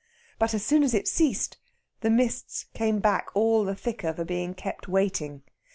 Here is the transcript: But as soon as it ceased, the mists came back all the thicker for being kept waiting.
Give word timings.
But 0.39 0.55
as 0.55 0.65
soon 0.65 0.81
as 0.81 0.95
it 0.95 1.07
ceased, 1.07 1.57
the 1.99 2.09
mists 2.09 2.65
came 2.73 2.97
back 2.97 3.27
all 3.35 3.63
the 3.63 3.75
thicker 3.75 4.11
for 4.11 4.25
being 4.25 4.55
kept 4.55 4.87
waiting. 4.87 5.43